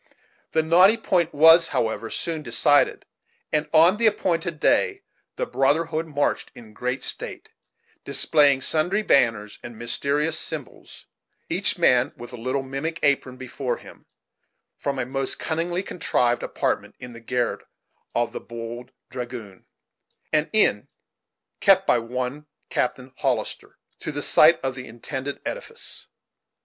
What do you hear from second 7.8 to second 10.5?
displaying sundry banners and mysterious